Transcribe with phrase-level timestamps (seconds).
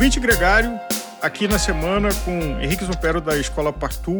[0.00, 0.80] Ouvinte Gregário,
[1.20, 4.18] aqui na semana com Henrique Zopero da Escola Partu,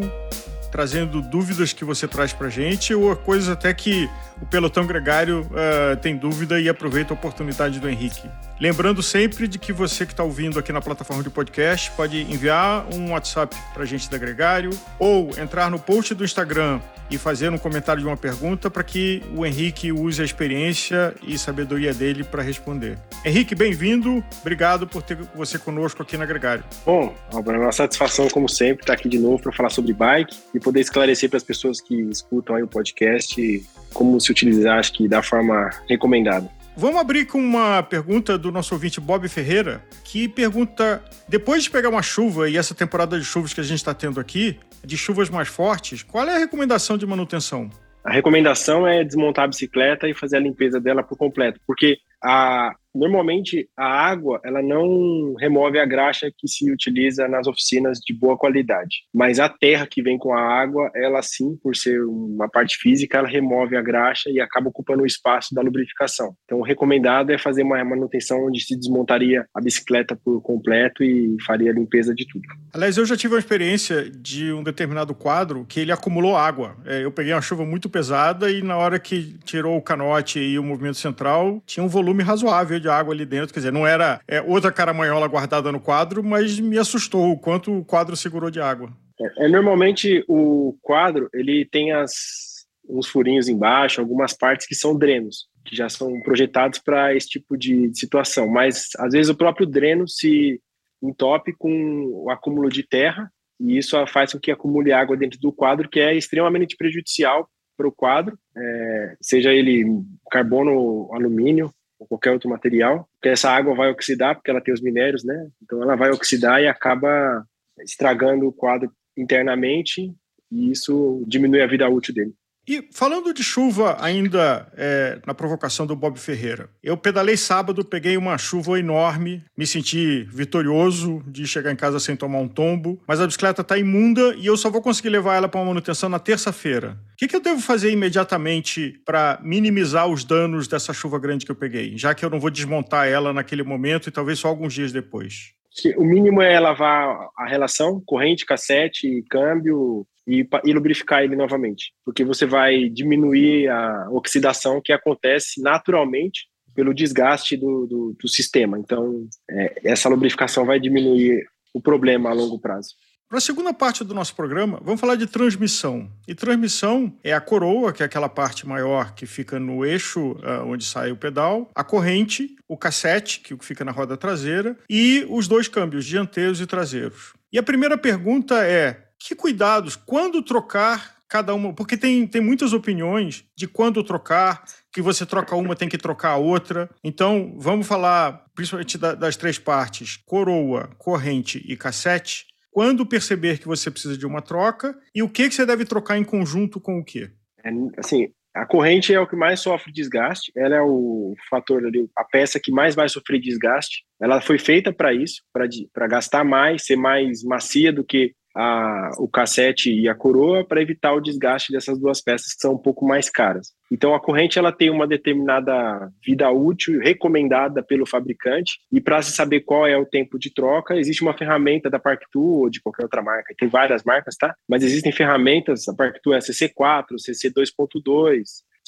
[0.71, 4.09] trazendo dúvidas que você traz para gente ou coisas até que
[4.41, 8.29] o pelotão gregário uh, tem dúvida e aproveita a oportunidade do Henrique.
[8.59, 12.85] Lembrando sempre de que você que está ouvindo aqui na plataforma de podcast pode enviar
[12.93, 14.69] um WhatsApp para a gente da Gregário
[14.99, 16.79] ou entrar no post do Instagram
[17.09, 21.37] e fazer um comentário de uma pergunta para que o Henrique use a experiência e
[21.37, 22.97] sabedoria dele para responder.
[23.25, 24.23] Henrique, bem-vindo.
[24.39, 26.63] Obrigado por ter você conosco aqui na Gregário.
[26.85, 30.59] Bom, é uma satisfação, como sempre, estar aqui de novo para falar sobre bike e
[30.61, 35.07] poder esclarecer para as pessoas que escutam aí o podcast como se utilizar, acho que
[35.07, 36.49] da forma recomendada.
[36.77, 41.89] Vamos abrir com uma pergunta do nosso ouvinte Bob Ferreira, que pergunta: depois de pegar
[41.89, 45.29] uma chuva e essa temporada de chuvas que a gente está tendo aqui, de chuvas
[45.29, 47.69] mais fortes, qual é a recomendação de manutenção?
[48.03, 52.73] A recomendação é desmontar a bicicleta e fazer a limpeza dela por completo, porque a,
[52.93, 58.37] normalmente a água ela não remove a graxa que se utiliza nas oficinas de boa
[58.37, 62.77] qualidade, mas a terra que vem com a água, ela sim, por ser uma parte
[62.77, 66.35] física, ela remove a graxa e acaba ocupando o espaço da lubrificação.
[66.45, 71.35] Então, o recomendado é fazer uma manutenção onde se desmontaria a bicicleta por completo e
[71.45, 72.43] faria a limpeza de tudo.
[72.73, 76.77] Aliás, eu já tive uma experiência de um determinado quadro que ele acumulou água.
[76.85, 80.57] É, eu peguei uma chuva muito pesada e na hora que tirou o canote e
[80.57, 83.53] o movimento central, tinha um volume razoável de água ali dentro.
[83.53, 87.71] Quer dizer, não era é, outra caramanhola guardada no quadro, mas me assustou o quanto
[87.71, 88.91] o quadro segurou de água.
[89.19, 92.51] É, é normalmente o quadro ele tem as
[92.89, 97.57] uns furinhos embaixo, algumas partes que são drenos, que já são projetados para esse tipo
[97.57, 98.49] de situação.
[98.49, 100.59] Mas às vezes o próprio dreno se
[101.01, 105.53] entope com o acúmulo de terra e isso faz com que acumule água dentro do
[105.53, 109.85] quadro, que é extremamente prejudicial para o quadro, é, seja ele
[110.29, 111.71] carbono, alumínio
[112.01, 115.47] ou qualquer outro material, porque essa água vai oxidar, porque ela tem os minérios, né?
[115.61, 117.45] Então ela vai oxidar e acaba
[117.79, 120.11] estragando o quadro internamente
[120.51, 122.33] e isso diminui a vida útil dele.
[122.67, 128.15] E falando de chuva ainda é, na provocação do Bob Ferreira, eu pedalei sábado, peguei
[128.17, 133.19] uma chuva enorme, me senti vitorioso de chegar em casa sem tomar um tombo, mas
[133.19, 136.99] a bicicleta está imunda e eu só vou conseguir levar ela para manutenção na terça-feira.
[137.13, 141.51] O que, que, eu devo fazer imediatamente para minimizar os danos dessa chuva grande que
[141.51, 144.73] eu peguei, já que eu não vou desmontar ela naquele momento e talvez só alguns
[144.73, 145.53] dias depois?
[145.97, 152.23] O mínimo é lavar a relação, corrente, cassete, câmbio, e, e, lubrificar ele novamente, porque
[152.23, 158.77] você vai diminuir a oxidação que acontece naturalmente pelo desgaste do, do, do sistema.
[158.77, 162.95] Então, é, essa lubrificação vai diminuir o problema a longo prazo.
[163.31, 166.11] Para a segunda parte do nosso programa, vamos falar de transmissão.
[166.27, 170.65] E transmissão é a coroa, que é aquela parte maior que fica no eixo uh,
[170.65, 175.47] onde sai o pedal, a corrente, o cassete, que fica na roda traseira, e os
[175.47, 177.31] dois câmbios, dianteiros e traseiros.
[177.53, 182.73] E a primeira pergunta é: que cuidados, quando trocar cada uma, porque tem, tem muitas
[182.73, 186.89] opiniões de quando trocar, que você troca uma, tem que trocar a outra.
[187.01, 192.50] Então, vamos falar principalmente da, das três partes: coroa, corrente e cassete.
[192.71, 196.17] Quando perceber que você precisa de uma troca e o que, que você deve trocar
[196.17, 197.29] em conjunto com o quê?
[197.63, 201.81] É, assim, a corrente é o que mais sofre desgaste, ela é o fator
[202.17, 204.03] a peça que mais vai sofrer desgaste.
[204.21, 209.27] Ela foi feita para isso, para gastar mais, ser mais macia do que a, o
[209.27, 213.05] cassete e a coroa para evitar o desgaste dessas duas peças que são um pouco
[213.05, 213.73] mais caras.
[213.91, 219.31] Então a corrente ela tem uma determinada vida útil recomendada pelo fabricante e para se
[219.31, 223.03] saber qual é o tempo de troca existe uma ferramenta da Park2 ou de qualquer
[223.03, 223.53] outra marca.
[223.57, 224.55] Tem várias marcas, tá?
[224.67, 228.43] Mas existem ferramentas, a Park2 é CC4, CC2.2,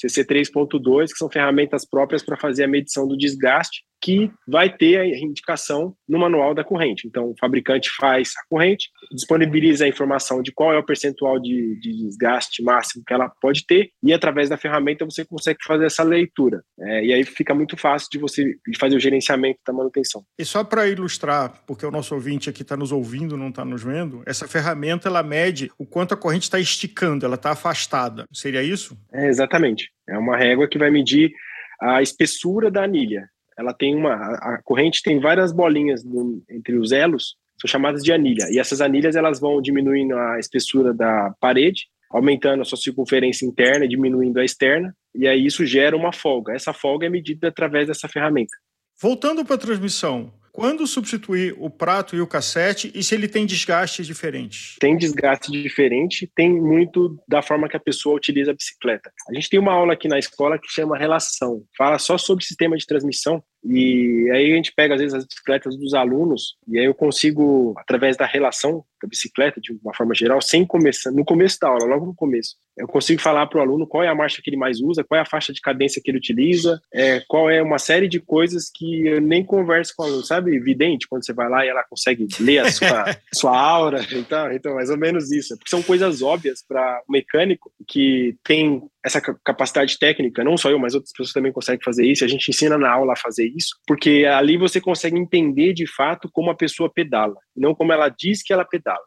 [0.06, 5.06] CC3.2, que são ferramentas próprias para fazer a medição do desgaste, que vai ter a
[5.06, 7.08] indicação no manual da corrente.
[7.08, 11.80] Então, o fabricante faz a corrente, disponibiliza a informação de qual é o percentual de,
[11.80, 16.02] de desgaste máximo que ela pode ter, e através da ferramenta você consegue fazer essa
[16.02, 16.62] leitura.
[16.78, 20.22] É, e aí fica muito fácil de você fazer o gerenciamento da manutenção.
[20.38, 23.82] E só para ilustrar, porque o nosso ouvinte aqui está nos ouvindo, não está nos
[23.82, 28.26] vendo, essa ferramenta ela mede o quanto a corrente está esticando, ela está afastada.
[28.30, 28.98] Seria isso?
[29.10, 29.93] É, exatamente.
[30.08, 31.32] É uma régua que vai medir
[31.80, 33.28] a espessura da anilha.
[33.58, 38.12] Ela tem uma a corrente tem várias bolinhas no, entre os elos são chamadas de
[38.12, 38.46] anilha.
[38.50, 43.88] E essas anilhas elas vão diminuindo a espessura da parede aumentando a sua circunferência interna
[43.88, 46.54] diminuindo a externa e aí isso gera uma folga.
[46.54, 48.56] Essa folga é medida através dessa ferramenta.
[49.00, 53.44] Voltando para a transmissão quando substituir o prato e o cassete e se ele tem
[53.44, 54.76] desgastes diferentes?
[54.78, 59.10] Tem desgaste diferente, tem muito da forma que a pessoa utiliza a bicicleta.
[59.28, 62.76] A gente tem uma aula aqui na escola que chama Relação, fala só sobre sistema
[62.76, 66.84] de transmissão E aí a gente pega, às vezes, as bicicletas dos alunos, e aí
[66.84, 71.58] eu consigo, através da relação da bicicleta, de uma forma geral, sem começar, no começo
[71.60, 74.42] da aula, logo no começo, eu consigo falar para o aluno qual é a marcha
[74.42, 77.48] que ele mais usa, qual é a faixa de cadência que ele utiliza, é, qual
[77.48, 80.56] é uma série de coisas que eu nem converso com o aluno, sabe?
[80.56, 84.74] Evidente, quando você vai lá e ela consegue ler a sua, sua aura, então, então,
[84.74, 85.56] mais ou menos isso.
[85.56, 90.78] Porque são coisas óbvias para o mecânico que tem essa capacidade técnica, não só eu,
[90.78, 93.76] mas outras pessoas também conseguem fazer isso, a gente ensina na aula a fazer isso,
[93.86, 98.42] porque ali você consegue entender de fato como a pessoa pedala, não como ela diz
[98.42, 99.04] que ela pedala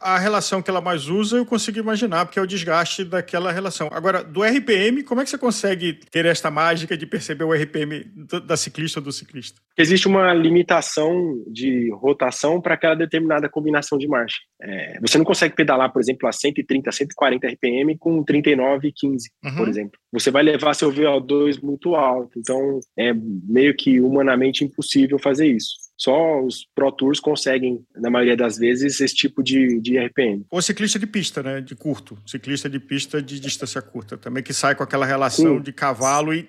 [0.00, 3.88] a relação que ela mais usa, eu consigo imaginar, porque é o desgaste daquela relação.
[3.92, 8.04] Agora, do RPM, como é que você consegue ter esta mágica de perceber o RPM
[8.44, 9.60] da ciclista ou do ciclista?
[9.76, 14.38] Existe uma limitação de rotação para aquela determinada combinação de marcha.
[14.60, 19.30] É, você não consegue pedalar, por exemplo, a 130, 140 RPM com 39 e 15,
[19.44, 19.56] uhum.
[19.56, 19.98] por exemplo.
[20.12, 25.85] Você vai levar seu VO2 muito alto, então é meio que humanamente impossível fazer isso.
[25.96, 30.44] Só os Pro Tours conseguem, na maioria das vezes, esse tipo de, de RPM.
[30.50, 31.60] Ou ciclista de pista, né?
[31.60, 32.18] De curto.
[32.26, 34.16] Ciclista de pista de distância curta.
[34.16, 35.62] Também que sai com aquela relação Sim.
[35.62, 36.48] de cavalo e,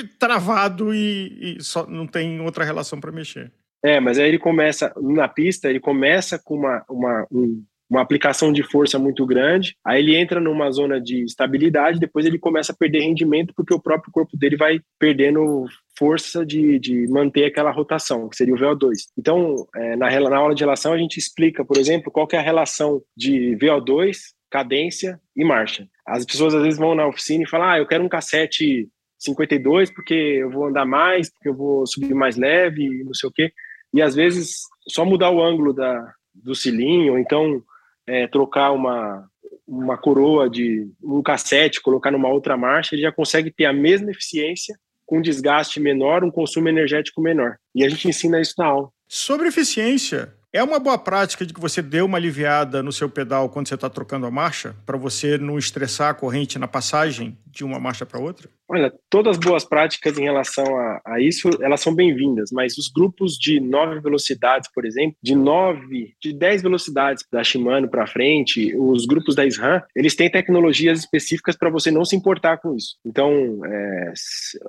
[0.00, 3.52] e travado e, e, só não tem outra relação para mexer.
[3.82, 8.52] É, mas aí ele começa, na pista, ele começa com uma, uma, um, uma aplicação
[8.52, 12.76] de força muito grande, aí ele entra numa zona de estabilidade, depois ele começa a
[12.76, 15.64] perder rendimento porque o próprio corpo dele vai perdendo
[16.00, 18.94] força de, de manter aquela rotação, que seria o VO2.
[19.18, 22.42] Então, é, na, na aula de relação, a gente explica, por exemplo, qual é a
[22.42, 24.16] relação de VO2,
[24.50, 25.86] cadência e marcha.
[26.06, 28.88] As pessoas às vezes vão na oficina e falam, ah, eu quero um cassete
[29.18, 33.32] 52 porque eu vou andar mais, porque eu vou subir mais leve, não sei o
[33.32, 33.52] quê.
[33.92, 37.62] E às vezes só mudar o ângulo da, do cilindro, ou então
[38.06, 39.28] é, trocar uma,
[39.68, 44.10] uma coroa de um cassete, colocar numa outra marcha, ele já consegue ter a mesma
[44.10, 44.74] eficiência
[45.10, 47.56] com desgaste menor, um consumo energético menor.
[47.74, 48.88] E a gente ensina isso na aula.
[49.08, 53.48] Sobre eficiência, é uma boa prática de que você dê uma aliviada no seu pedal
[53.48, 57.64] quando você está trocando a marcha, para você não estressar a corrente na passagem de
[57.64, 58.48] uma marcha para outra?
[58.68, 62.88] Olha, todas as boas práticas em relação a, a isso, elas são bem-vindas, mas os
[62.88, 68.72] grupos de nove velocidades, por exemplo, de nove, de dez velocidades da Shimano para frente,
[68.76, 72.96] os grupos da SRAM, eles têm tecnologias específicas para você não se importar com isso.
[73.04, 74.12] Então, é,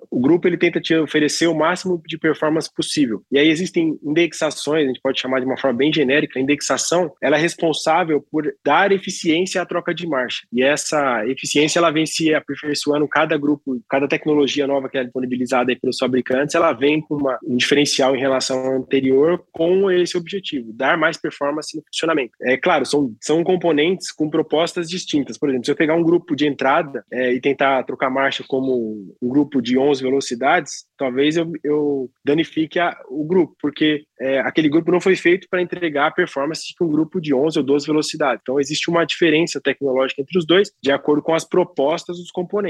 [0.09, 3.21] o grupo ele tenta te oferecer o máximo de performance possível.
[3.31, 7.13] E aí existem indexações, a gente pode chamar de uma forma bem genérica, a indexação,
[7.21, 10.41] ela é responsável por dar eficiência à troca de marcha.
[10.51, 12.70] E essa eficiência ela vem se aperfeiçoando
[13.09, 17.56] cada grupo cada tecnologia nova que é disponibilizada pelos fabricantes, ela vem com uma, um
[17.56, 22.31] diferencial em relação ao anterior com esse objetivo, dar mais performance no funcionamento.
[22.41, 25.38] É claro, são, são componentes com propostas distintas.
[25.38, 29.15] Por exemplo, se eu pegar um grupo de entrada é, e tentar trocar marcha como
[29.21, 34.69] um grupo de 11 velocidades, talvez eu, eu danifique a, o grupo, porque é, aquele
[34.69, 37.88] grupo não foi feito para entregar a performance que um grupo de 11 ou 12
[37.88, 38.41] velocidades.
[38.41, 42.60] Então, existe uma diferença tecnológica entre os dois, de acordo com as propostas dos componentes.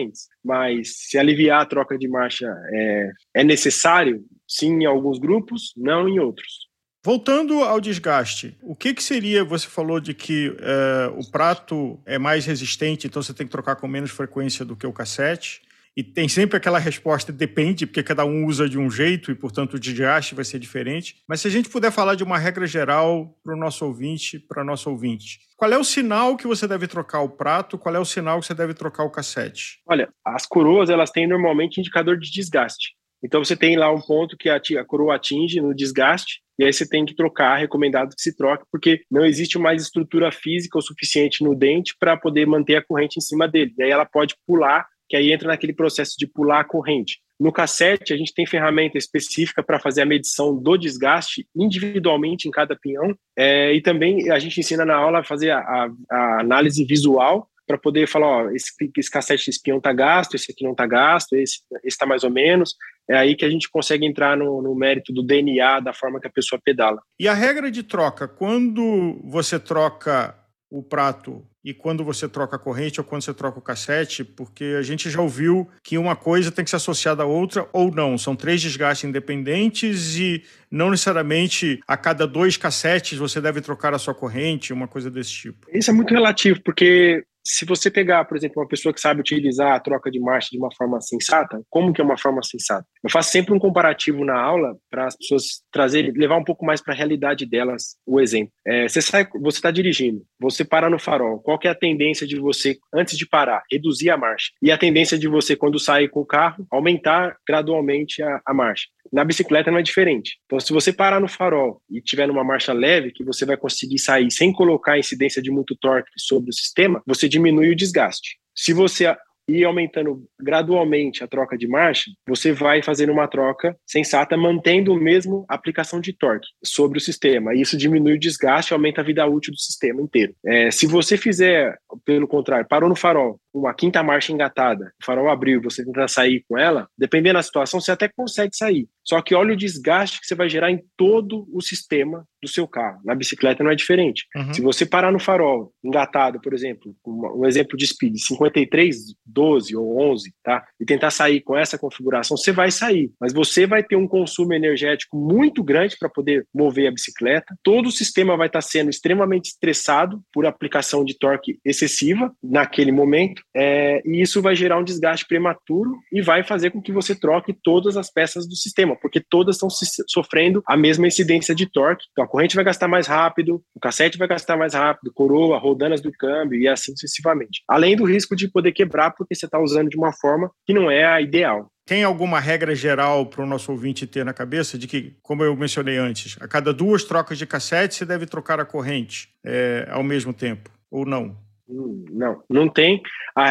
[0.43, 6.07] Mas se aliviar a troca de marcha é, é necessário, sim, em alguns grupos, não
[6.07, 6.71] em outros.
[7.03, 9.43] Voltando ao desgaste, o que, que seria?
[9.43, 13.75] Você falou de que é, o prato é mais resistente, então você tem que trocar
[13.75, 15.63] com menos frequência do que o cassete.
[15.95, 19.73] E tem sempre aquela resposta, depende, porque cada um usa de um jeito e, portanto,
[19.73, 21.17] o desgaste vai ser diferente.
[21.27, 24.63] Mas se a gente puder falar de uma regra geral para o nosso ouvinte, para
[24.63, 27.77] nosso ouvinte, qual é o sinal que você deve trocar o prato?
[27.77, 29.81] Qual é o sinal que você deve trocar o cassete?
[29.85, 32.95] Olha, as coroas elas têm normalmente indicador de desgaste.
[33.23, 36.73] Então você tem lá um ponto que a, a coroa atinge no desgaste e aí
[36.73, 40.81] você tem que trocar, recomendado que se troque, porque não existe mais estrutura física o
[40.81, 43.73] suficiente no dente para poder manter a corrente em cima dele.
[43.77, 47.19] E aí ela pode pular, que aí entra naquele processo de pular a corrente.
[47.37, 52.51] No cassete, a gente tem ferramenta específica para fazer a medição do desgaste individualmente em
[52.51, 53.13] cada pinhão.
[53.37, 57.45] É, e também a gente ensina na aula a fazer a, a, a análise visual
[57.67, 60.87] para poder falar, ó, esse, esse cassete, esse pinhão está gasto, esse aqui não está
[60.87, 62.73] gasto, esse está mais ou menos.
[63.09, 66.27] É aí que a gente consegue entrar no, no, mérito do DNA, da forma que
[66.27, 67.01] a pessoa pedala.
[67.19, 70.40] E a regra de troca, quando você troca
[70.71, 74.75] o prato e quando você troca a corrente ou quando você troca o cassete, porque
[74.79, 78.17] a gente já ouviu que uma coisa tem que ser associada à outra ou não.
[78.17, 83.99] São três desgastes independentes e não necessariamente a cada dois cassetes você deve trocar a
[83.99, 85.67] sua corrente, uma coisa desse tipo.
[85.71, 89.73] Isso é muito relativo, porque se você pegar, por exemplo, uma pessoa que sabe utilizar
[89.73, 92.85] a troca de marcha de uma forma sensata, como que é uma forma sensata?
[93.03, 96.81] Eu faço sempre um comparativo na aula para as pessoas trazerem, levar um pouco mais
[96.81, 98.51] para a realidade delas o exemplo.
[98.65, 101.39] É, você sai, você está dirigindo, você para no farol.
[101.39, 104.51] Qual que é a tendência de você antes de parar, reduzir a marcha?
[104.61, 108.85] E a tendência de você quando sair com o carro aumentar gradualmente a, a marcha.
[109.11, 110.37] Na bicicleta não é diferente.
[110.45, 113.99] Então, se você parar no farol e tiver numa marcha leve, que você vai conseguir
[113.99, 118.37] sair sem colocar incidência de muito torque sobre o sistema, você diminui o desgaste.
[118.53, 119.15] Se você
[119.47, 124.99] ir aumentando gradualmente a troca de marcha, você vai fazendo uma troca sensata, mantendo o
[124.99, 127.53] mesmo aplicação de torque sobre o sistema.
[127.55, 130.33] Isso diminui o desgaste e aumenta a vida útil do sistema inteiro.
[130.45, 135.29] É, se você fizer, pelo contrário, parou no farol, uma quinta marcha engatada, o farol
[135.29, 138.87] abriu e você tentar sair com ela, dependendo da situação, você até consegue sair.
[139.03, 142.67] Só que olha o desgaste que você vai gerar em todo o sistema do seu
[142.67, 142.99] carro.
[143.05, 144.25] Na bicicleta não é diferente.
[144.35, 144.53] Uhum.
[144.53, 150.01] Se você parar no farol, engatado, por exemplo, um exemplo de speed 53, 12 ou
[150.11, 150.65] 11, tá?
[150.79, 154.53] E tentar sair com essa configuração, você vai sair, mas você vai ter um consumo
[154.53, 157.55] energético muito grande para poder mover a bicicleta.
[157.63, 163.43] Todo o sistema vai estar sendo extremamente estressado por aplicação de torque excessiva naquele momento,
[163.55, 167.53] é, e isso vai gerar um desgaste prematuro e vai fazer com que você troque
[167.53, 169.69] todas as peças do sistema, porque todas estão
[170.07, 172.05] sofrendo a mesma incidência de torque.
[172.11, 176.01] Então, a corrente vai gastar mais rápido, o cassete vai gastar mais rápido, coroa, rodanas
[176.01, 177.61] do câmbio e assim sucessivamente.
[177.67, 180.89] Além do risco de poder quebrar porque você está usando de uma forma que não
[180.89, 181.71] é a ideal.
[181.85, 185.55] Tem alguma regra geral para o nosso ouvinte ter na cabeça de que, como eu
[185.55, 190.03] mencionei antes, a cada duas trocas de cassete você deve trocar a corrente é, ao
[190.03, 191.35] mesmo tempo, ou não?
[191.71, 193.01] Não, não tem.
[193.35, 193.49] A,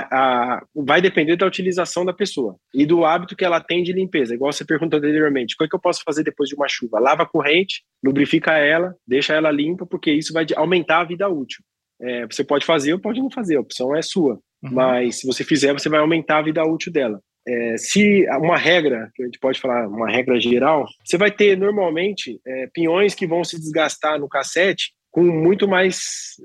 [0.54, 4.34] a, vai depender da utilização da pessoa e do hábito que ela tem de limpeza.
[4.34, 7.00] Igual você perguntou anteriormente, o que, é que eu posso fazer depois de uma chuva?
[7.00, 11.64] Lava a corrente, lubrifica ela, deixa ela limpa, porque isso vai aumentar a vida útil.
[12.00, 14.38] É, você pode fazer ou pode não fazer, a opção é sua.
[14.62, 14.72] Uhum.
[14.72, 17.20] Mas se você fizer, você vai aumentar a vida útil dela.
[17.46, 21.56] É, se uma regra, que a gente pode falar, uma regra geral, você vai ter
[21.56, 26.00] normalmente é, pinhões que vão se desgastar no cassete com muito mais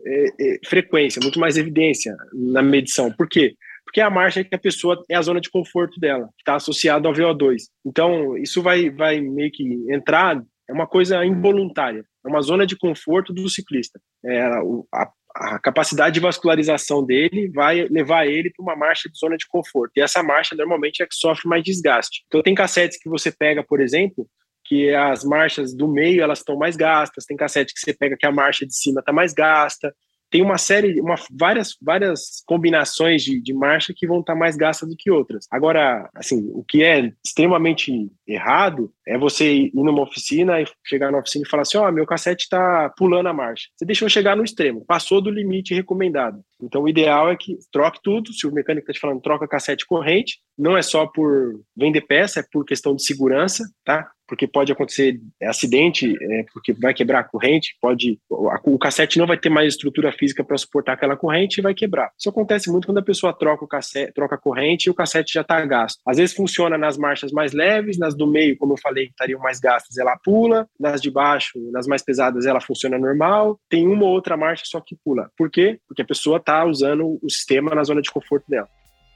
[0.05, 3.12] é, é, frequência, muito mais evidência na medição.
[3.12, 3.55] Por quê?
[3.86, 6.55] Porque a marcha é que a pessoa é a zona de conforto dela, que está
[6.55, 7.57] associada ao VO2.
[7.86, 12.75] Então, isso vai, vai meio que entrar, é uma coisa involuntária, é uma zona de
[12.75, 14.00] conforto do ciclista.
[14.25, 19.38] É, a, a capacidade de vascularização dele vai levar ele para uma marcha de zona
[19.38, 19.91] de conforto.
[19.95, 22.24] E essa marcha normalmente é que sofre mais desgaste.
[22.27, 24.27] Então, tem cassetes que você pega, por exemplo,
[24.65, 28.25] que as marchas do meio elas estão mais gastas, tem cassete que você pega que
[28.25, 29.93] a marcha de cima está mais gasta,
[30.29, 34.57] tem uma série, uma, várias, várias combinações de, de marcha que vão estar tá mais
[34.57, 35.45] gastas do que outras.
[35.51, 41.19] Agora, assim, o que é extremamente errado é você ir numa oficina e chegar na
[41.19, 43.69] oficina e falar assim: ó, oh, meu cassete está pulando a marcha.
[43.75, 46.41] Você deixou chegar no extremo, passou do limite recomendado.
[46.62, 48.34] Então, o ideal é que troque tudo.
[48.34, 52.39] Se o mecânico está te falando troca cassete corrente, não é só por vender peça,
[52.39, 54.10] é por questão de segurança, tá?
[54.27, 59.38] Porque pode acontecer acidente, é, porque vai quebrar a corrente, pode o cassete não vai
[59.38, 62.12] ter mais estrutura física para suportar aquela corrente e vai quebrar.
[62.17, 65.34] Isso acontece muito quando a pessoa troca o cassete, troca a corrente e o cassete
[65.34, 66.00] já está gasto.
[66.05, 69.39] Às vezes funciona nas marchas mais leves, nas do meio, como eu falei, que estariam
[69.39, 73.60] mais gastas, ela pula, nas de baixo, nas mais pesadas, ela funciona normal.
[73.70, 75.29] Tem uma ou outra marcha só que pula.
[75.38, 75.79] Por quê?
[75.88, 78.67] Porque a pessoa está usando o sistema na zona de conforto dela.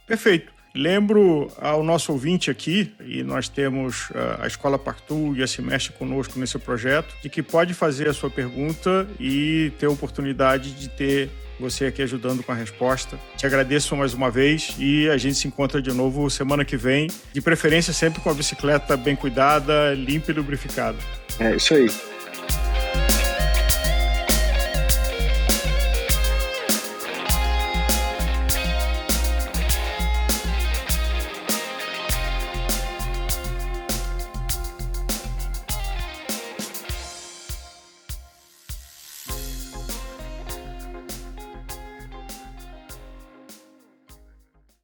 [0.07, 0.58] Perfeito.
[0.73, 5.61] Lembro ao nosso ouvinte aqui, e nós temos uh, a Escola Partu e a Se
[5.61, 10.71] Mexe conosco nesse projeto, de que pode fazer a sua pergunta e ter a oportunidade
[10.71, 13.19] de ter você aqui ajudando com a resposta.
[13.35, 17.09] Te agradeço mais uma vez e a gente se encontra de novo semana que vem,
[17.33, 20.97] de preferência sempre com a bicicleta bem cuidada, limpa e lubrificada.
[21.39, 21.89] É isso aí.